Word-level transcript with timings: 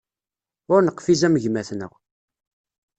Ur 0.73 0.79
neqfiz 0.83 1.21
am 1.27 1.39
gma-tneɣ. 1.43 1.91